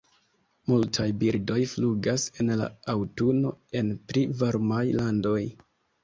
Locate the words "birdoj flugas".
1.23-2.23